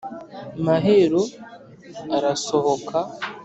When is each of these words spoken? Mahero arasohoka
Mahero 0.67 1.21
arasohoka 2.17 2.99